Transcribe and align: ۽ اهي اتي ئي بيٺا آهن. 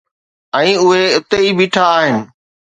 ۽ 0.59 0.59
اهي 0.61 1.03
اتي 1.19 1.37
ئي 1.43 1.49
بيٺا 1.61 1.83
آهن. 1.95 2.17